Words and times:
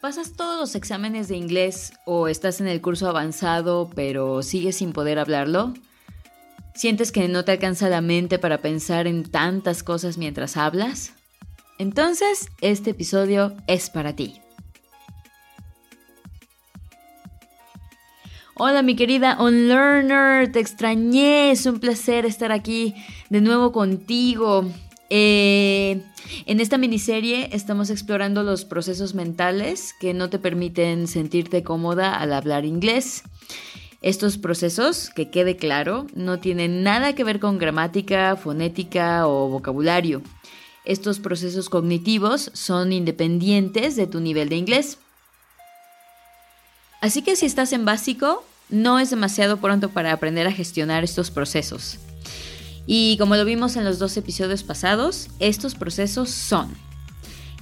¿Pasas 0.00 0.32
todos 0.32 0.58
los 0.58 0.74
exámenes 0.76 1.28
de 1.28 1.36
inglés 1.36 1.92
o 2.06 2.26
estás 2.26 2.62
en 2.62 2.68
el 2.68 2.80
curso 2.80 3.06
avanzado 3.06 3.90
pero 3.94 4.42
sigues 4.42 4.76
sin 4.76 4.94
poder 4.94 5.18
hablarlo? 5.18 5.74
¿Sientes 6.74 7.12
que 7.12 7.28
no 7.28 7.44
te 7.44 7.52
alcanza 7.52 7.90
la 7.90 8.00
mente 8.00 8.38
para 8.38 8.62
pensar 8.62 9.06
en 9.06 9.30
tantas 9.30 9.82
cosas 9.82 10.16
mientras 10.16 10.56
hablas? 10.56 11.12
Entonces, 11.76 12.48
este 12.62 12.90
episodio 12.90 13.54
es 13.66 13.90
para 13.90 14.16
ti. 14.16 14.40
Hola 18.54 18.80
mi 18.82 18.96
querida 18.96 19.36
Unlearner, 19.38 20.50
te 20.50 20.60
extrañé, 20.60 21.50
es 21.50 21.66
un 21.66 21.78
placer 21.78 22.24
estar 22.24 22.52
aquí 22.52 22.94
de 23.28 23.42
nuevo 23.42 23.70
contigo. 23.70 24.64
Eh, 25.10 26.02
en 26.46 26.60
esta 26.60 26.78
miniserie 26.78 27.50
estamos 27.52 27.90
explorando 27.90 28.44
los 28.44 28.64
procesos 28.64 29.14
mentales 29.14 29.92
que 30.00 30.14
no 30.14 30.30
te 30.30 30.38
permiten 30.38 31.08
sentirte 31.08 31.64
cómoda 31.64 32.14
al 32.14 32.32
hablar 32.32 32.64
inglés. 32.64 33.24
Estos 34.02 34.38
procesos, 34.38 35.10
que 35.10 35.30
quede 35.30 35.56
claro, 35.56 36.06
no 36.14 36.38
tienen 36.38 36.82
nada 36.82 37.14
que 37.14 37.24
ver 37.24 37.40
con 37.40 37.58
gramática, 37.58 38.36
fonética 38.36 39.26
o 39.26 39.48
vocabulario. 39.48 40.22
Estos 40.86 41.18
procesos 41.18 41.68
cognitivos 41.68 42.50
son 42.54 42.92
independientes 42.92 43.96
de 43.96 44.06
tu 44.06 44.20
nivel 44.20 44.48
de 44.48 44.56
inglés. 44.56 44.98
Así 47.02 47.20
que 47.22 47.36
si 47.36 47.46
estás 47.46 47.72
en 47.72 47.84
básico, 47.84 48.44
no 48.70 48.98
es 48.98 49.10
demasiado 49.10 49.58
pronto 49.58 49.90
para 49.90 50.12
aprender 50.12 50.46
a 50.46 50.52
gestionar 50.52 51.04
estos 51.04 51.30
procesos. 51.30 51.98
Y 52.92 53.16
como 53.18 53.36
lo 53.36 53.44
vimos 53.44 53.76
en 53.76 53.84
los 53.84 54.00
dos 54.00 54.16
episodios 54.16 54.64
pasados, 54.64 55.28
estos 55.38 55.76
procesos 55.76 56.28
son 56.28 56.74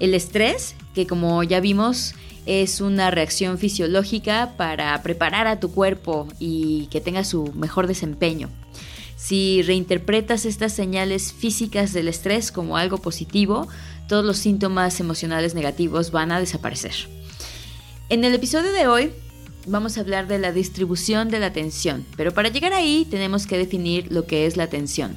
el 0.01 0.15
estrés, 0.15 0.75
que 0.95 1.07
como 1.07 1.43
ya 1.43 1.61
vimos 1.61 2.15
es 2.47 2.81
una 2.81 3.11
reacción 3.11 3.59
fisiológica 3.59 4.55
para 4.57 5.03
preparar 5.03 5.47
a 5.47 5.61
tu 5.61 5.71
cuerpo 5.71 6.29
y 6.39 6.87
que 6.87 7.03
tenga 7.03 7.25
su 7.25 7.53
mejor 7.53 7.89
desempeño. 7.89 8.49
Si 9.17 9.61
reinterpretas 9.61 10.47
estas 10.47 10.73
señales 10.73 11.35
físicas 11.35 11.93
del 11.93 12.09
estrés 12.09 12.51
como 12.51 12.79
algo 12.79 12.97
positivo, 12.97 13.69
todos 14.09 14.25
los 14.25 14.39
síntomas 14.39 14.99
emocionales 14.99 15.55
negativos 15.55 16.11
van 16.11 16.33
a 16.33 16.41
desaparecer. 16.41 16.95
En 18.09 18.25
el 18.25 18.33
episodio 18.33 18.73
de 18.73 18.87
hoy 18.87 19.13
vamos 19.67 19.97
a 19.97 20.01
hablar 20.01 20.27
de 20.27 20.39
la 20.39 20.53
distribución 20.53 21.29
de 21.29 21.41
la 21.41 21.47
atención, 21.47 22.07
pero 22.17 22.33
para 22.33 22.49
llegar 22.49 22.73
ahí 22.73 23.07
tenemos 23.11 23.47
que 23.47 23.59
definir 23.59 24.11
lo 24.13 24.27
que 24.27 24.47
es 24.47 24.57
la 24.57 24.65
atención. 24.65 25.17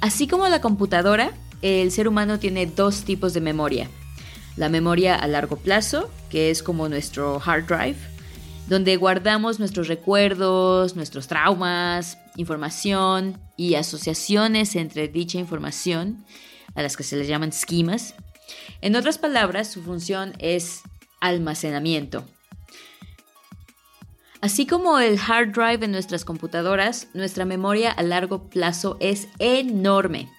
Así 0.00 0.26
como 0.26 0.48
la 0.48 0.60
computadora, 0.60 1.32
el 1.62 1.90
ser 1.92 2.08
humano 2.08 2.38
tiene 2.38 2.66
dos 2.66 3.04
tipos 3.04 3.34
de 3.34 3.40
memoria. 3.40 3.88
La 4.56 4.68
memoria 4.68 5.14
a 5.14 5.26
largo 5.26 5.56
plazo, 5.56 6.10
que 6.30 6.50
es 6.50 6.62
como 6.62 6.88
nuestro 6.88 7.40
hard 7.44 7.66
drive, 7.66 7.98
donde 8.66 8.96
guardamos 8.96 9.58
nuestros 9.58 9.88
recuerdos, 9.88 10.96
nuestros 10.96 11.26
traumas, 11.26 12.18
información 12.36 13.38
y 13.56 13.74
asociaciones 13.74 14.76
entre 14.76 15.08
dicha 15.08 15.38
información, 15.38 16.24
a 16.74 16.82
las 16.82 16.96
que 16.96 17.02
se 17.02 17.16
les 17.16 17.28
llaman 17.28 17.50
esquemas. 17.50 18.14
En 18.80 18.96
otras 18.96 19.18
palabras, 19.18 19.70
su 19.70 19.82
función 19.82 20.34
es 20.38 20.82
almacenamiento. 21.20 22.24
Así 24.40 24.66
como 24.66 24.98
el 24.98 25.18
hard 25.18 25.52
drive 25.52 25.84
en 25.84 25.92
nuestras 25.92 26.24
computadoras, 26.24 27.08
nuestra 27.12 27.44
memoria 27.44 27.90
a 27.90 28.02
largo 28.02 28.48
plazo 28.48 28.96
es 28.98 29.28
enorme. 29.38 30.30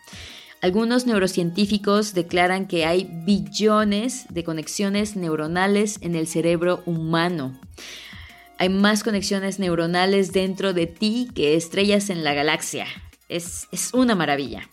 Algunos 0.61 1.05
neurocientíficos 1.05 2.13
declaran 2.13 2.67
que 2.67 2.85
hay 2.85 3.07
billones 3.25 4.25
de 4.29 4.43
conexiones 4.43 5.15
neuronales 5.15 5.99
en 6.02 6.15
el 6.15 6.27
cerebro 6.27 6.81
humano. 6.85 7.59
Hay 8.57 8.69
más 8.69 9.03
conexiones 9.03 9.59
neuronales 9.59 10.33
dentro 10.33 10.73
de 10.73 10.87
ti 10.87 11.30
que 11.33 11.55
estrellas 11.55 12.09
en 12.09 12.23
la 12.23 12.33
galaxia. 12.33 12.86
Es, 13.27 13.67
es 13.71 13.93
una 13.93 14.14
maravilla. 14.14 14.70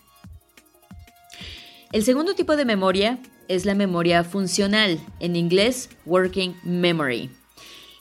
El 1.91 2.03
segundo 2.03 2.35
tipo 2.35 2.55
de 2.55 2.65
memoria 2.65 3.17
es 3.49 3.65
la 3.65 3.75
memoria 3.75 4.23
funcional, 4.23 4.99
en 5.19 5.35
inglés 5.35 5.89
Working 6.05 6.55
Memory. 6.63 7.31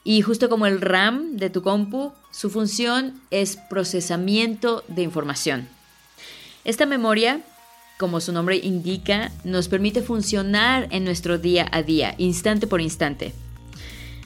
Y 0.05 0.21
justo 0.21 0.49
como 0.49 0.67
el 0.67 0.81
RAM 0.81 1.37
de 1.37 1.51
tu 1.51 1.63
compu, 1.63 2.13
su 2.31 2.51
función 2.51 3.21
es 3.31 3.57
procesamiento 3.57 4.85
de 4.89 5.03
información. 5.03 5.69
Esta 6.65 6.85
memoria, 6.87 7.41
como 7.99 8.21
su 8.21 8.33
nombre 8.33 8.59
indica, 8.59 9.33
nos 9.43 9.69
permite 9.69 10.03
funcionar 10.03 10.87
en 10.91 11.05
nuestro 11.05 11.39
día 11.39 11.67
a 11.73 11.83
día, 11.83 12.15
instante 12.19 12.67
por 12.67 12.83
instante. 12.83 13.33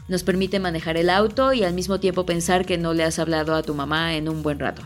Nos 0.08 0.24
permite 0.24 0.58
manejar 0.58 0.96
el 0.96 1.08
auto 1.08 1.52
y 1.52 1.62
al 1.62 1.72
mismo 1.72 2.00
tiempo 2.00 2.26
pensar 2.26 2.66
que 2.66 2.78
no 2.78 2.94
le 2.94 3.04
has 3.04 3.20
hablado 3.20 3.54
a 3.54 3.62
tu 3.62 3.74
mamá 3.74 4.16
en 4.16 4.28
un 4.28 4.42
buen 4.42 4.58
rato. 4.58 4.82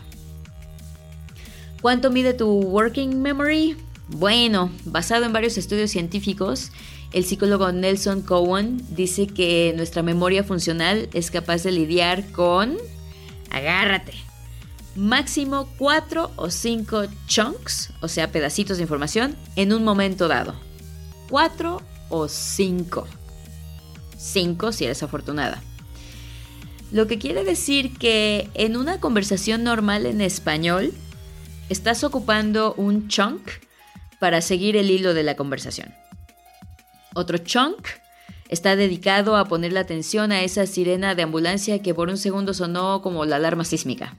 ¿Cuánto 1.81 2.11
mide 2.11 2.33
tu 2.33 2.47
working 2.47 3.21
memory? 3.21 3.75
Bueno, 4.09 4.71
basado 4.85 5.25
en 5.25 5.33
varios 5.33 5.57
estudios 5.57 5.91
científicos, 5.91 6.71
el 7.11 7.25
psicólogo 7.25 7.71
Nelson 7.71 8.21
Cohen 8.21 8.81
dice 8.89 9.27
que 9.27 9.73
nuestra 9.75 10.01
memoria 10.01 10.43
funcional 10.43 11.09
es 11.13 11.29
capaz 11.29 11.63
de 11.63 11.71
lidiar 11.71 12.31
con, 12.31 12.77
agárrate, 13.49 14.13
máximo 14.95 15.67
4 15.77 16.31
o 16.37 16.49
5 16.49 17.03
chunks, 17.27 17.91
o 18.01 18.07
sea, 18.07 18.31
pedacitos 18.31 18.77
de 18.77 18.83
información, 18.83 19.35
en 19.57 19.73
un 19.73 19.83
momento 19.83 20.29
dado. 20.29 20.55
4 21.29 21.81
o 22.09 22.27
5. 22.29 23.07
5 24.17 24.71
si 24.71 24.85
eres 24.85 25.03
afortunada. 25.03 25.61
Lo 26.93 27.07
que 27.07 27.19
quiere 27.19 27.43
decir 27.43 27.97
que 27.97 28.49
en 28.53 28.77
una 28.77 29.01
conversación 29.01 29.65
normal 29.65 30.05
en 30.05 30.21
español, 30.21 30.93
estás 31.67 32.05
ocupando 32.05 32.73
un 32.75 33.09
chunk 33.09 33.66
para 34.19 34.41
seguir 34.41 34.75
el 34.77 34.91
hilo 34.91 35.13
de 35.13 35.23
la 35.23 35.35
conversación. 35.35 35.93
Otro 37.13 37.37
chunk 37.37 37.87
está 38.49 38.75
dedicado 38.75 39.35
a 39.35 39.45
poner 39.45 39.73
la 39.73 39.81
atención 39.81 40.31
a 40.31 40.43
esa 40.43 40.65
sirena 40.65 41.15
de 41.15 41.23
ambulancia 41.23 41.81
que 41.81 41.93
por 41.93 42.09
un 42.09 42.17
segundo 42.17 42.53
sonó 42.53 43.01
como 43.01 43.25
la 43.25 43.37
alarma 43.37 43.65
sísmica. 43.65 44.15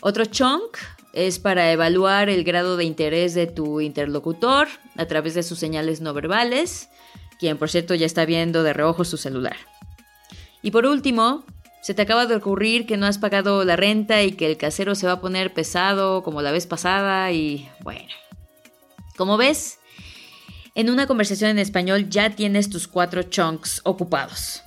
Otro 0.00 0.24
chunk 0.24 0.78
es 1.12 1.38
para 1.38 1.72
evaluar 1.72 2.28
el 2.28 2.44
grado 2.44 2.76
de 2.76 2.84
interés 2.84 3.34
de 3.34 3.46
tu 3.46 3.80
interlocutor 3.80 4.68
a 4.96 5.06
través 5.06 5.34
de 5.34 5.42
sus 5.42 5.58
señales 5.58 6.00
no 6.00 6.14
verbales, 6.14 6.88
quien 7.38 7.58
por 7.58 7.70
cierto 7.70 7.94
ya 7.94 8.06
está 8.06 8.24
viendo 8.24 8.62
de 8.62 8.72
reojo 8.72 9.04
su 9.04 9.16
celular. 9.16 9.56
Y 10.62 10.70
por 10.70 10.86
último, 10.86 11.44
se 11.80 11.94
te 11.94 12.02
acaba 12.02 12.26
de 12.26 12.36
ocurrir 12.36 12.86
que 12.86 12.96
no 12.96 13.06
has 13.06 13.18
pagado 13.18 13.64
la 13.64 13.76
renta 13.76 14.22
y 14.22 14.32
que 14.32 14.46
el 14.46 14.56
casero 14.56 14.94
se 14.94 15.06
va 15.06 15.14
a 15.14 15.20
poner 15.20 15.52
pesado 15.52 16.22
como 16.22 16.42
la 16.42 16.52
vez 16.52 16.66
pasada 16.66 17.32
y 17.32 17.68
bueno, 17.82 18.12
como 19.20 19.36
ves, 19.36 19.78
en 20.74 20.88
una 20.88 21.06
conversación 21.06 21.50
en 21.50 21.58
español 21.58 22.08
ya 22.08 22.30
tienes 22.30 22.70
tus 22.70 22.88
cuatro 22.88 23.22
chunks 23.22 23.82
ocupados. 23.84 24.62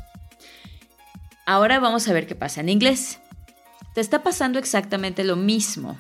Ahora 1.48 1.80
vamos 1.80 2.08
a 2.08 2.14
ver 2.14 2.28
qué 2.28 2.36
pasa 2.36 2.62
en 2.62 2.70
inglés. 2.70 3.18
Te 3.96 4.02
está 4.02 4.22
pasando 4.22 4.60
exactamente 4.60 5.24
lo 5.24 5.36
mismo, 5.36 5.98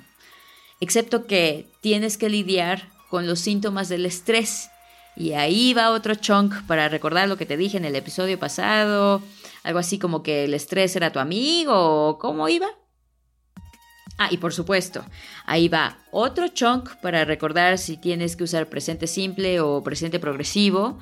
excepto 0.79 1.25
que 1.25 1.67
tienes 1.81 2.19
que 2.19 2.29
lidiar 2.29 2.89
con 3.09 3.25
los 3.25 3.39
síntomas 3.39 3.89
del 3.89 4.05
estrés. 4.05 4.69
Y 5.15 5.33
ahí 5.33 5.73
va 5.73 5.89
otro 5.89 6.13
chunk 6.13 6.53
para 6.67 6.89
recordar 6.89 7.27
lo 7.27 7.37
que 7.37 7.47
te 7.47 7.57
dije 7.57 7.77
en 7.77 7.85
el 7.85 7.95
episodio 7.95 8.37
pasado. 8.37 9.23
Algo 9.63 9.79
así 9.79 9.97
como 9.97 10.21
que 10.21 10.43
el 10.43 10.53
estrés 10.53 10.95
era 10.95 11.11
tu 11.11 11.17
amigo 11.17 11.73
o 12.09 12.19
cómo 12.19 12.47
iba. 12.49 12.67
Ah, 14.17 14.27
y 14.29 14.37
por 14.37 14.53
supuesto, 14.53 15.03
ahí 15.45 15.67
va 15.67 15.97
otro 16.11 16.47
chunk 16.47 16.95
para 17.01 17.25
recordar 17.25 17.77
si 17.77 17.97
tienes 17.97 18.35
que 18.35 18.43
usar 18.43 18.69
presente 18.69 19.07
simple 19.07 19.59
o 19.59 19.81
presente 19.83 20.19
progresivo. 20.19 20.99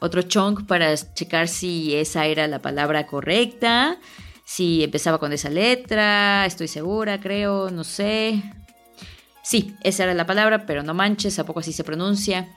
Otro 0.00 0.22
chunk 0.22 0.66
para 0.66 0.94
checar 0.96 1.48
si 1.48 1.94
esa 1.94 2.26
era 2.26 2.46
la 2.48 2.60
palabra 2.60 3.06
correcta, 3.06 3.98
si 4.44 4.82
empezaba 4.82 5.18
con 5.18 5.32
esa 5.32 5.50
letra, 5.50 6.46
estoy 6.46 6.68
segura, 6.68 7.20
creo, 7.20 7.70
no 7.70 7.84
sé. 7.84 8.42
Sí, 9.42 9.74
esa 9.82 10.04
era 10.04 10.14
la 10.14 10.26
palabra, 10.26 10.66
pero 10.66 10.82
no 10.82 10.94
manches, 10.94 11.38
¿a 11.38 11.46
poco 11.46 11.60
así 11.60 11.72
se 11.72 11.84
pronuncia? 11.84 12.48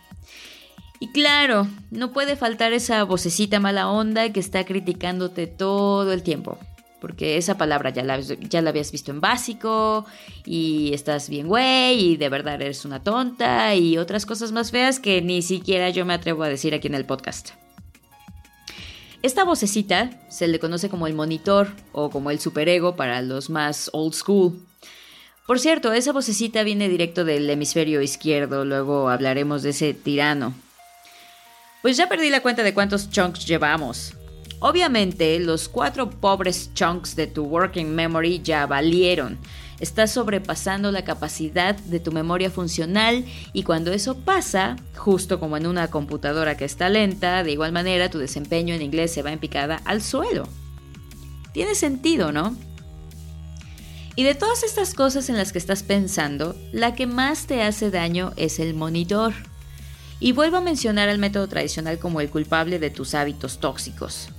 Y 1.00 1.12
claro, 1.12 1.68
no 1.90 2.12
puede 2.12 2.36
faltar 2.36 2.74
esa 2.74 3.04
vocecita 3.04 3.60
mala 3.60 3.90
onda 3.90 4.31
que 4.31 4.40
está 4.40 4.66
criticándote 4.66 5.48
todo 5.48 6.12
el 6.12 6.22
tiempo 6.22 6.60
porque 7.01 7.36
esa 7.36 7.57
palabra 7.57 7.89
ya 7.89 8.03
la, 8.03 8.19
ya 8.19 8.62
la 8.62 8.69
habías 8.69 8.92
visto 8.92 9.12
en 9.12 9.19
básico 9.19 10.06
y 10.45 10.94
estás 10.94 11.27
bien 11.30 11.48
güey 11.48 12.12
y 12.12 12.18
de 12.18 12.30
verdad 12.30 12.62
eres 12.62 12.86
una 12.86 13.03
tonta 13.03 13.75
y 13.75 13.98
otras 13.98 14.27
cosas 14.27 14.51
más 14.51 14.71
feas 14.71 15.00
que 15.00 15.21
ni 15.21 15.42
siquiera 15.42 15.89
yo 15.89 16.06
me 16.06 16.13
atrevo 16.13 16.44
a 16.44 16.48
decir 16.50 16.74
aquí 16.75 16.88
en 16.88 16.95
el 16.95 17.06
podcast. 17.06 17.50
Esta 19.24 19.44
vocecita 19.44 20.12
se 20.30 20.48
le 20.48 20.59
conoce 20.59 20.89
como 20.89 21.07
el 21.07 21.13
monitor 21.13 21.69
o 21.92 22.09
como 22.09 22.31
el 22.31 22.39
superego 22.39 22.95
para 22.95 23.21
los 23.21 23.50
más 23.50 23.89
old 23.94 24.13
school. 24.13 24.59
Por 25.45 25.59
cierto, 25.59 25.92
esa 25.94 26.12
vocecita 26.12 26.63
viene 26.63 26.88
directo 26.88 27.25
del 27.25 27.50
hemisferio 27.50 28.01
izquierdo, 28.01 28.63
luego 28.63 29.09
hablaremos 29.09 29.63
de 29.63 29.71
ese 29.71 29.94
tirano. 29.94 30.53
Pues 31.81 31.98
ya 31.98 32.07
perdí 32.07 32.30
la 32.30 32.42
cuenta 32.42 32.63
de 32.63 32.74
cuántos 32.74 33.09
chunks 33.09 33.45
llevamos. 33.45 34.13
Obviamente, 34.63 35.40
los 35.40 35.68
cuatro 35.68 36.12
pobres 36.12 36.72
chunks 36.75 37.16
de 37.16 37.25
tu 37.25 37.46
working 37.46 37.96
memory 37.96 38.44
ya 38.44 38.68
valieron. 38.68 39.40
Estás 39.80 40.12
sobrepasando 40.12 40.92
la 40.92 41.04
capacidad 41.04 41.75
de 41.75 42.00
tu 42.00 42.12
memoria 42.12 42.52
funcional 42.52 43.25
y 43.54 43.63
cuando 43.63 43.92
eso 43.92 44.19
pasa, 44.19 44.75
justo 44.96 45.40
como 45.40 45.58
en 45.58 45.66
una 45.66 45.90
computadora 45.90 46.58
que 46.58 46.66
está 46.66 46.90
lenta, 46.90 47.44
de 47.44 47.52
igual 47.52 47.72
manera 47.72 48.12
tu 48.12 48.19
desempeño 48.19 48.75
en 48.75 48.84
inglés 48.84 49.12
se 49.12 49.24
va 49.24 49.31
en 49.31 49.40
picada 49.40 49.81
al 49.84 50.04
suelo. 50.04 50.48
Tiene 51.54 51.74
sentido, 51.74 52.31
¿no? 52.31 52.56
Y 54.16 54.24
de 54.24 54.36
todas 54.36 54.62
estas 54.62 54.94
cosas 54.94 55.28
en 55.30 55.38
las 55.38 55.52
que 55.52 55.58
estás 55.58 55.81
pensando, 55.81 56.56
la 56.72 56.94
que 56.94 57.08
más 57.08 57.48
te 57.48 57.63
hace 57.63 57.90
daño 57.90 58.31
es 58.36 58.60
el 58.60 58.75
monitor. 58.75 59.34
Y 60.19 60.34
vuelvo 60.34 60.58
a 60.58 60.62
mencionar 60.62 61.10
al 61.10 61.18
método 61.18 61.48
tradicional 61.48 61.98
como 61.98 62.22
el 62.22 62.30
culpable 62.30 62.78
de 62.78 62.92
tus 62.92 63.16
hábitos 63.16 63.60
tóxicos. 63.60 64.30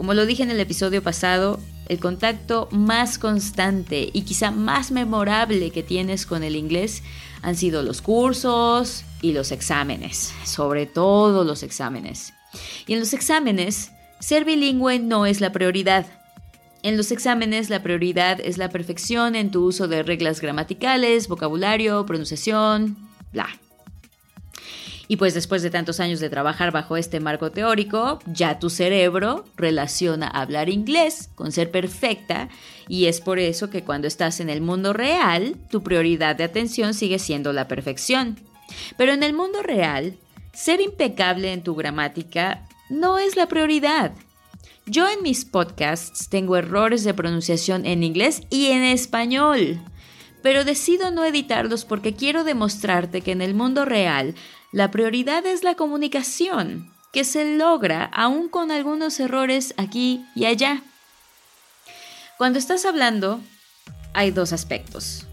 Como 0.00 0.14
lo 0.14 0.24
dije 0.24 0.42
en 0.42 0.50
el 0.50 0.58
episodio 0.60 1.02
pasado, 1.02 1.60
el 1.86 2.00
contacto 2.00 2.70
más 2.70 3.18
constante 3.18 4.08
y 4.14 4.22
quizá 4.22 4.50
más 4.50 4.92
memorable 4.92 5.72
que 5.72 5.82
tienes 5.82 6.24
con 6.24 6.42
el 6.42 6.56
inglés 6.56 7.02
han 7.42 7.54
sido 7.54 7.82
los 7.82 8.00
cursos 8.00 9.04
y 9.20 9.32
los 9.32 9.52
exámenes, 9.52 10.32
sobre 10.46 10.86
todo 10.86 11.44
los 11.44 11.62
exámenes. 11.62 12.32
Y 12.86 12.94
en 12.94 13.00
los 13.00 13.12
exámenes, 13.12 13.90
ser 14.20 14.46
bilingüe 14.46 15.00
no 15.00 15.26
es 15.26 15.42
la 15.42 15.52
prioridad. 15.52 16.06
En 16.82 16.96
los 16.96 17.12
exámenes 17.12 17.68
la 17.68 17.82
prioridad 17.82 18.40
es 18.40 18.56
la 18.56 18.70
perfección 18.70 19.34
en 19.34 19.50
tu 19.50 19.66
uso 19.66 19.86
de 19.86 20.02
reglas 20.02 20.40
gramaticales, 20.40 21.28
vocabulario, 21.28 22.06
pronunciación, 22.06 22.96
bla. 23.34 23.50
Y 25.10 25.16
pues 25.16 25.34
después 25.34 25.60
de 25.62 25.70
tantos 25.70 25.98
años 25.98 26.20
de 26.20 26.30
trabajar 26.30 26.70
bajo 26.70 26.96
este 26.96 27.18
marco 27.18 27.50
teórico, 27.50 28.20
ya 28.26 28.60
tu 28.60 28.70
cerebro 28.70 29.44
relaciona 29.56 30.28
hablar 30.28 30.68
inglés 30.68 31.30
con 31.34 31.50
ser 31.50 31.72
perfecta 31.72 32.48
y 32.86 33.06
es 33.06 33.20
por 33.20 33.40
eso 33.40 33.70
que 33.70 33.82
cuando 33.82 34.06
estás 34.06 34.38
en 34.38 34.48
el 34.48 34.60
mundo 34.60 34.92
real, 34.92 35.56
tu 35.68 35.82
prioridad 35.82 36.36
de 36.36 36.44
atención 36.44 36.94
sigue 36.94 37.18
siendo 37.18 37.52
la 37.52 37.66
perfección. 37.66 38.38
Pero 38.96 39.10
en 39.10 39.24
el 39.24 39.32
mundo 39.32 39.64
real, 39.64 40.16
ser 40.52 40.80
impecable 40.80 41.52
en 41.52 41.64
tu 41.64 41.74
gramática 41.74 42.68
no 42.88 43.18
es 43.18 43.34
la 43.34 43.48
prioridad. 43.48 44.12
Yo 44.86 45.08
en 45.08 45.24
mis 45.24 45.44
podcasts 45.44 46.28
tengo 46.28 46.56
errores 46.56 47.02
de 47.02 47.14
pronunciación 47.14 47.84
en 47.84 48.04
inglés 48.04 48.42
y 48.48 48.66
en 48.66 48.84
español, 48.84 49.80
pero 50.40 50.64
decido 50.64 51.10
no 51.10 51.24
editarlos 51.24 51.84
porque 51.84 52.14
quiero 52.14 52.44
demostrarte 52.44 53.22
que 53.22 53.32
en 53.32 53.42
el 53.42 53.54
mundo 53.54 53.84
real 53.84 54.36
la 54.72 54.90
prioridad 54.90 55.44
es 55.46 55.64
la 55.64 55.74
comunicación, 55.74 56.92
que 57.12 57.24
se 57.24 57.56
logra 57.56 58.04
aún 58.04 58.48
con 58.48 58.70
algunos 58.70 59.18
errores 59.18 59.74
aquí 59.76 60.24
y 60.36 60.44
allá. 60.44 60.82
Cuando 62.38 62.58
estás 62.58 62.84
hablando, 62.84 63.40
hay 64.14 64.30
dos 64.30 64.52
aspectos. 64.52 65.26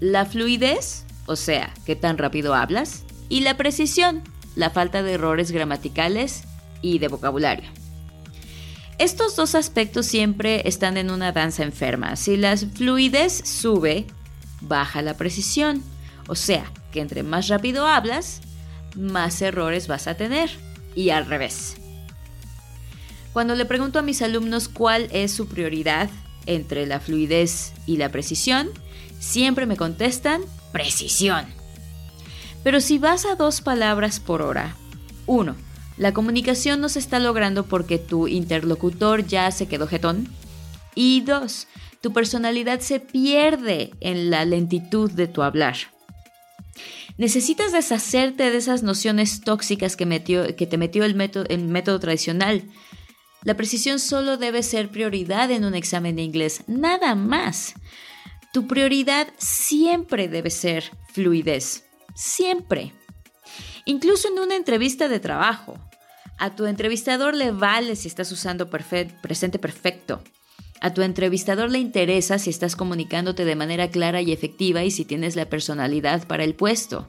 La 0.00 0.26
fluidez, 0.26 1.04
o 1.26 1.36
sea, 1.36 1.72
qué 1.86 1.96
tan 1.96 2.18
rápido 2.18 2.54
hablas, 2.54 3.04
y 3.28 3.40
la 3.40 3.56
precisión, 3.56 4.22
la 4.56 4.68
falta 4.68 5.02
de 5.02 5.14
errores 5.14 5.52
gramaticales 5.52 6.42
y 6.82 6.98
de 6.98 7.08
vocabulario. 7.08 7.70
Estos 8.98 9.36
dos 9.36 9.54
aspectos 9.54 10.04
siempre 10.04 10.68
están 10.68 10.98
en 10.98 11.10
una 11.10 11.32
danza 11.32 11.62
enferma. 11.62 12.14
Si 12.16 12.36
la 12.36 12.56
fluidez 12.58 13.42
sube, 13.48 14.06
baja 14.60 15.00
la 15.00 15.14
precisión. 15.14 15.82
O 16.28 16.34
sea, 16.34 16.70
que 16.92 17.00
entre 17.00 17.22
más 17.22 17.48
rápido 17.48 17.86
hablas, 17.86 18.42
más 18.94 19.42
errores 19.42 19.88
vas 19.88 20.06
a 20.06 20.16
tener. 20.16 20.50
Y 20.94 21.10
al 21.10 21.26
revés. 21.26 21.76
Cuando 23.32 23.54
le 23.54 23.64
pregunto 23.64 23.98
a 23.98 24.02
mis 24.02 24.20
alumnos 24.20 24.68
cuál 24.68 25.08
es 25.10 25.32
su 25.32 25.48
prioridad 25.48 26.10
entre 26.44 26.86
la 26.86 27.00
fluidez 27.00 27.72
y 27.86 27.96
la 27.96 28.10
precisión, 28.10 28.68
siempre 29.18 29.64
me 29.64 29.76
contestan 29.76 30.42
precisión. 30.72 31.46
Pero 32.62 32.80
si 32.80 32.98
vas 32.98 33.24
a 33.24 33.34
dos 33.34 33.60
palabras 33.60 34.20
por 34.20 34.42
hora, 34.42 34.76
uno, 35.26 35.56
la 35.96 36.12
comunicación 36.12 36.80
no 36.80 36.88
se 36.88 36.98
está 36.98 37.18
logrando 37.20 37.64
porque 37.64 37.98
tu 37.98 38.28
interlocutor 38.28 39.26
ya 39.26 39.50
se 39.50 39.66
quedó 39.66 39.86
jetón. 39.86 40.28
Y 40.94 41.22
dos, 41.22 41.68
tu 42.00 42.12
personalidad 42.12 42.80
se 42.80 43.00
pierde 43.00 43.92
en 44.00 44.30
la 44.30 44.44
lentitud 44.44 45.10
de 45.10 45.26
tu 45.26 45.42
hablar. 45.42 45.76
Necesitas 47.18 47.72
deshacerte 47.72 48.50
de 48.50 48.56
esas 48.56 48.82
nociones 48.82 49.42
tóxicas 49.42 49.96
que, 49.96 50.06
que 50.56 50.66
te 50.66 50.78
metió 50.78 51.04
el 51.04 51.14
método 51.14 52.00
tradicional. 52.00 52.64
La 53.44 53.56
precisión 53.56 53.98
solo 53.98 54.36
debe 54.36 54.62
ser 54.62 54.88
prioridad 54.90 55.50
en 55.50 55.64
un 55.64 55.74
examen 55.74 56.16
de 56.16 56.22
inglés, 56.22 56.62
nada 56.66 57.14
más. 57.14 57.74
Tu 58.52 58.66
prioridad 58.66 59.28
siempre 59.38 60.28
debe 60.28 60.50
ser 60.50 60.90
fluidez, 61.12 61.84
siempre. 62.14 62.92
Incluso 63.84 64.28
en 64.28 64.38
una 64.38 64.56
entrevista 64.56 65.08
de 65.08 65.20
trabajo. 65.20 65.78
A 66.38 66.54
tu 66.54 66.66
entrevistador 66.66 67.34
le 67.34 67.50
vale 67.50 67.96
si 67.96 68.08
estás 68.08 68.30
usando 68.30 68.70
presente 68.70 69.58
perfecto. 69.58 70.22
A 70.82 70.92
tu 70.92 71.02
entrevistador 71.02 71.70
le 71.70 71.78
interesa 71.78 72.40
si 72.40 72.50
estás 72.50 72.74
comunicándote 72.74 73.44
de 73.44 73.54
manera 73.54 73.88
clara 73.88 74.20
y 74.20 74.32
efectiva 74.32 74.82
y 74.82 74.90
si 74.90 75.04
tienes 75.04 75.36
la 75.36 75.46
personalidad 75.46 76.26
para 76.26 76.42
el 76.42 76.56
puesto. 76.56 77.06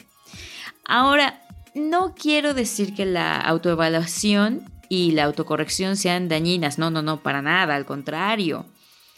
Ahora, 0.86 1.42
no 1.74 2.14
quiero 2.14 2.54
decir 2.54 2.94
que 2.94 3.08
la 3.08 3.36
autoevaluación 3.42 4.72
y 4.90 5.14
la 5.14 5.24
autocorrección 5.24 5.98
sean 5.98 6.30
dañinas, 6.30 6.78
no, 6.78 6.92
no, 6.92 7.02
no, 7.02 7.24
para 7.24 7.42
nada, 7.42 7.74
al 7.74 7.88
contrario. 7.88 8.68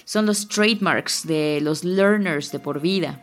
Son 0.05 0.25
los 0.25 0.47
trademarks 0.47 1.27
de 1.27 1.59
los 1.61 1.83
learners 1.83 2.53
de 2.53 2.59
por 2.59 2.79
vida. 2.79 3.21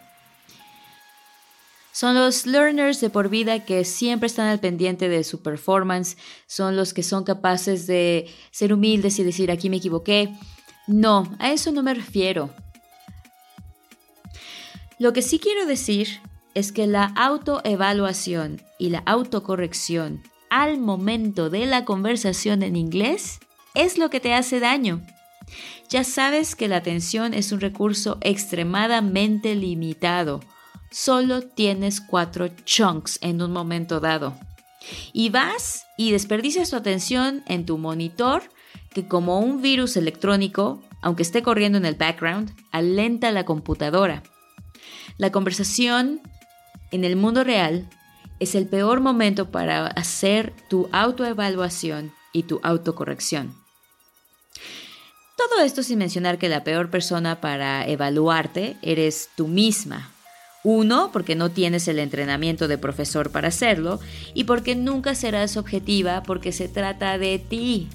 Son 1.92 2.14
los 2.14 2.44
learners 2.44 3.00
de 3.00 3.08
por 3.08 3.30
vida 3.30 3.64
que 3.64 3.86
siempre 3.86 4.26
están 4.26 4.48
al 4.48 4.60
pendiente 4.60 5.08
de 5.08 5.24
su 5.24 5.40
performance, 5.40 6.18
son 6.46 6.76
los 6.76 6.92
que 6.92 7.02
son 7.02 7.24
capaces 7.24 7.86
de 7.86 8.30
ser 8.50 8.74
humildes 8.74 9.18
y 9.18 9.24
decir 9.24 9.50
aquí 9.50 9.70
me 9.70 9.78
equivoqué, 9.78 10.34
no, 10.86 11.34
a 11.38 11.52
eso 11.52 11.72
no 11.72 11.82
me 11.82 11.94
refiero. 11.94 12.50
Lo 14.98 15.12
que 15.12 15.22
sí 15.22 15.38
quiero 15.38 15.66
decir 15.66 16.20
es 16.54 16.72
que 16.72 16.86
la 16.86 17.04
autoevaluación 17.16 18.62
y 18.78 18.90
la 18.90 19.00
autocorrección 19.00 20.22
al 20.50 20.78
momento 20.78 21.50
de 21.50 21.66
la 21.66 21.84
conversación 21.84 22.62
en 22.62 22.76
inglés 22.76 23.40
es 23.74 23.96
lo 23.96 24.10
que 24.10 24.20
te 24.20 24.34
hace 24.34 24.60
daño. 24.60 25.00
Ya 25.88 26.04
sabes 26.04 26.54
que 26.54 26.68
la 26.68 26.76
atención 26.76 27.34
es 27.34 27.52
un 27.52 27.60
recurso 27.60 28.18
extremadamente 28.20 29.54
limitado. 29.54 30.40
Solo 30.90 31.42
tienes 31.42 32.00
cuatro 32.00 32.48
chunks 32.64 33.18
en 33.22 33.40
un 33.40 33.52
momento 33.52 33.98
dado. 33.98 34.38
Y 35.12 35.30
vas 35.30 35.86
y 35.96 36.12
desperdicias 36.12 36.70
tu 36.70 36.76
atención 36.76 37.42
en 37.46 37.66
tu 37.66 37.78
monitor 37.78 38.42
que 38.92 39.06
como 39.06 39.38
un 39.38 39.62
virus 39.62 39.96
electrónico, 39.96 40.82
aunque 41.00 41.22
esté 41.22 41.42
corriendo 41.42 41.78
en 41.78 41.84
el 41.84 41.94
background, 41.94 42.54
alenta 42.70 43.30
la 43.30 43.44
computadora. 43.44 44.22
La 45.18 45.32
conversación 45.32 46.20
en 46.90 47.04
el 47.04 47.16
mundo 47.16 47.44
real 47.44 47.88
es 48.38 48.54
el 48.54 48.66
peor 48.66 49.00
momento 49.00 49.50
para 49.50 49.86
hacer 49.86 50.52
tu 50.68 50.88
autoevaluación 50.92 52.12
y 52.32 52.44
tu 52.44 52.60
autocorrección. 52.62 53.54
Todo 55.36 55.64
esto 55.64 55.82
sin 55.82 55.98
mencionar 55.98 56.38
que 56.38 56.48
la 56.48 56.64
peor 56.64 56.90
persona 56.90 57.40
para 57.40 57.86
evaluarte 57.86 58.76
eres 58.82 59.30
tú 59.36 59.48
misma. 59.48 60.10
Uno, 60.64 61.10
porque 61.12 61.34
no 61.34 61.50
tienes 61.50 61.88
el 61.88 61.98
entrenamiento 61.98 62.68
de 62.68 62.78
profesor 62.78 63.30
para 63.32 63.48
hacerlo 63.48 63.98
y 64.34 64.44
porque 64.44 64.76
nunca 64.76 65.14
serás 65.14 65.56
objetiva 65.56 66.22
porque 66.22 66.52
se 66.52 66.68
trata 66.68 67.18
de 67.18 67.40
ti, 67.40 67.88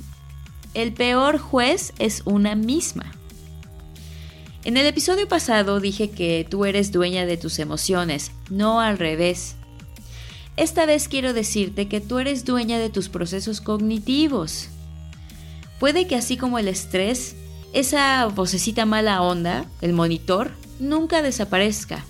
el 0.78 0.94
peor 0.94 1.40
juez 1.40 1.92
es 1.98 2.22
una 2.26 2.54
misma. 2.54 3.12
En 4.64 4.78
el 4.78 4.86
episodio 4.86 5.28
pasado 5.28 5.80
dije 5.80 6.12
que 6.12 6.46
tú 6.48 6.66
eres 6.66 6.92
dueña 6.92 7.26
de 7.26 7.36
tus 7.36 7.58
emociones, 7.58 8.32
no 8.52 8.80
al 8.80 9.00
revés. 9.00 9.56
Esta 10.56 10.86
vez 10.86 11.08
quiero 11.08 11.34
decirte 11.34 11.88
que 11.88 12.00
tú 12.00 12.20
eres 12.20 12.46
dueña 12.46 12.78
de 12.78 12.92
tus 12.92 13.10
procesos 13.10 13.60
cognitivos. 13.60 14.70
Puede 15.80 16.06
que 16.06 16.16
así 16.16 16.38
como 16.38 16.60
el 16.60 16.68
estrés, 16.68 17.36
esa 17.74 18.28
vocecita 18.28 18.86
mala 18.86 19.24
onda, 19.24 19.66
el 19.82 19.94
monitor, 19.94 20.52
nunca 20.80 21.24
desaparezca. 21.24 22.06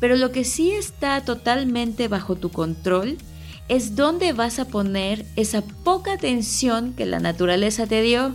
Pero 0.00 0.16
lo 0.16 0.32
que 0.32 0.44
sí 0.44 0.70
está 0.70 1.22
totalmente 1.22 2.08
bajo 2.08 2.34
tu 2.34 2.48
control 2.48 3.18
es 3.70 3.94
dónde 3.94 4.32
vas 4.32 4.58
a 4.58 4.64
poner 4.64 5.24
esa 5.36 5.62
poca 5.62 6.14
atención 6.14 6.92
que 6.92 7.06
la 7.06 7.20
naturaleza 7.20 7.86
te 7.86 8.02
dio. 8.02 8.34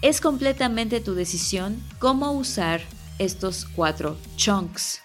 Es 0.00 0.22
completamente 0.22 1.00
tu 1.00 1.14
decisión 1.14 1.82
cómo 1.98 2.32
usar 2.32 2.80
estos 3.18 3.66
cuatro 3.66 4.16
chunks. 4.36 5.02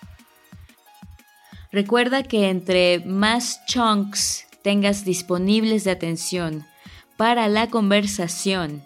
Recuerda 1.70 2.24
que 2.24 2.50
entre 2.50 3.02
más 3.02 3.60
chunks 3.66 4.46
tengas 4.62 5.04
disponibles 5.04 5.84
de 5.84 5.92
atención 5.92 6.66
para 7.18 7.50
la 7.50 7.68
conversación 7.68 8.84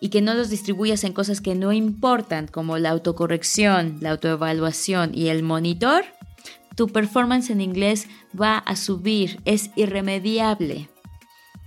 y 0.00 0.08
que 0.08 0.20
no 0.20 0.34
los 0.34 0.50
distribuyas 0.50 1.04
en 1.04 1.12
cosas 1.12 1.40
que 1.40 1.54
no 1.54 1.72
importan 1.72 2.48
como 2.48 2.76
la 2.76 2.90
autocorrección, 2.90 3.98
la 4.00 4.10
autoevaluación 4.10 5.14
y 5.14 5.28
el 5.28 5.44
monitor, 5.44 6.06
tu 6.76 6.88
performance 6.88 7.50
en 7.50 7.60
inglés 7.60 8.06
va 8.38 8.58
a 8.58 8.76
subir, 8.76 9.40
es 9.44 9.70
irremediable. 9.76 10.88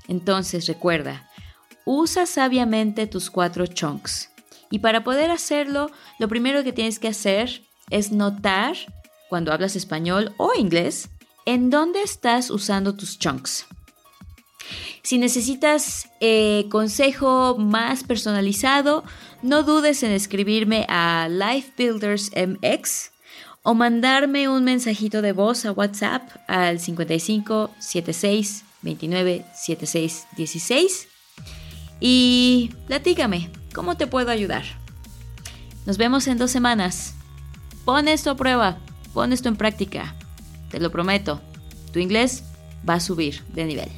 Entonces 0.07 0.67
recuerda, 0.67 1.29
usa 1.85 2.25
sabiamente 2.25 3.07
tus 3.07 3.29
cuatro 3.29 3.67
chunks. 3.67 4.31
Y 4.71 4.79
para 4.79 5.03
poder 5.03 5.31
hacerlo, 5.31 5.91
lo 6.19 6.27
primero 6.27 6.63
que 6.63 6.73
tienes 6.73 6.99
que 6.99 7.07
hacer 7.07 7.63
es 7.89 8.11
notar, 8.11 8.75
cuando 9.29 9.53
hablas 9.53 9.75
español 9.75 10.33
o 10.37 10.53
inglés, 10.57 11.09
en 11.45 11.69
dónde 11.69 12.01
estás 12.01 12.49
usando 12.49 12.95
tus 12.95 13.19
chunks. 13.19 13.67
Si 15.03 15.19
necesitas 15.19 16.09
eh, 16.19 16.65
consejo 16.71 17.55
más 17.59 18.03
personalizado, 18.03 19.03
no 19.43 19.61
dudes 19.61 20.01
en 20.01 20.11
escribirme 20.11 20.87
a 20.89 21.27
LifeBuildersMX 21.29 23.11
o 23.65 23.73
mandarme 23.73 24.47
un 24.47 24.63
mensajito 24.63 25.23
de 25.23 25.33
voz 25.33 25.65
a 25.65 25.71
WhatsApp 25.71 26.21
al 26.47 26.79
55 26.79 27.71
76 27.79 28.63
29 28.83 29.43
76 29.55 30.27
16 30.37 31.07
y 31.99 32.71
platícame, 32.85 33.49
¿cómo 33.73 33.97
te 33.97 34.05
puedo 34.05 34.29
ayudar? 34.29 34.63
Nos 35.87 35.97
vemos 35.97 36.27
en 36.27 36.37
dos 36.37 36.51
semanas. 36.51 37.15
Pon 37.85 38.07
esto 38.07 38.29
a 38.29 38.35
prueba, 38.35 38.77
pon 39.13 39.33
esto 39.33 39.49
en 39.49 39.55
práctica. 39.55 40.15
Te 40.69 40.79
lo 40.79 40.91
prometo, 40.91 41.41
tu 41.91 41.97
inglés 41.97 42.43
va 42.87 42.95
a 42.95 42.99
subir 42.99 43.43
de 43.53 43.65
nivel. 43.65 43.89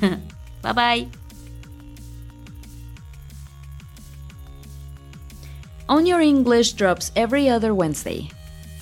bye 0.62 0.72
bye. 0.74 1.08
On 5.86 6.04
Your 6.04 6.20
English 6.20 6.74
drops 6.74 7.10
every 7.14 7.48
other 7.48 7.72
Wednesday. 7.72 8.28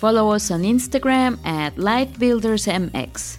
Follow 0.03 0.33
us 0.33 0.51
on 0.51 0.63
Instagram 0.67 1.39
at 1.47 1.77
LifeBuildersMX. 1.77 3.39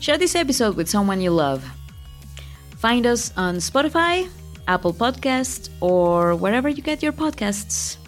Share 0.00 0.16
this 0.16 0.34
episode 0.34 0.74
with 0.74 0.88
someone 0.88 1.20
you 1.20 1.30
love. 1.30 1.68
Find 2.78 3.04
us 3.04 3.30
on 3.36 3.56
Spotify, 3.56 4.26
Apple 4.66 4.94
Podcasts, 4.94 5.68
or 5.82 6.34
wherever 6.34 6.70
you 6.70 6.80
get 6.80 7.02
your 7.02 7.12
podcasts. 7.12 7.98